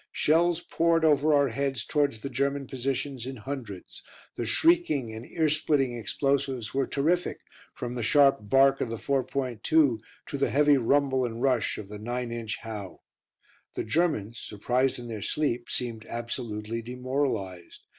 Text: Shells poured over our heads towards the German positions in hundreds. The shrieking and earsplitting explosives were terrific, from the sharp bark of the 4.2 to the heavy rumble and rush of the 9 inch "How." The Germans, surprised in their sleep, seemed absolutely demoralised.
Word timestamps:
Shells 0.11 0.61
poured 0.61 1.05
over 1.05 1.31
our 1.35 1.49
heads 1.49 1.85
towards 1.85 2.21
the 2.21 2.29
German 2.31 2.65
positions 2.65 3.27
in 3.27 3.35
hundreds. 3.35 4.01
The 4.35 4.47
shrieking 4.47 5.13
and 5.13 5.27
earsplitting 5.27 5.95
explosives 5.95 6.73
were 6.73 6.87
terrific, 6.87 7.37
from 7.75 7.93
the 7.93 8.01
sharp 8.01 8.49
bark 8.49 8.81
of 8.81 8.89
the 8.89 8.95
4.2 8.95 9.61
to 9.61 10.01
the 10.35 10.49
heavy 10.49 10.77
rumble 10.77 11.23
and 11.23 11.39
rush 11.39 11.77
of 11.77 11.87
the 11.87 11.99
9 11.99 12.31
inch 12.31 12.57
"How." 12.63 13.01
The 13.75 13.83
Germans, 13.83 14.39
surprised 14.39 14.97
in 14.97 15.07
their 15.07 15.21
sleep, 15.21 15.69
seemed 15.69 16.07
absolutely 16.07 16.81
demoralised. 16.81 17.81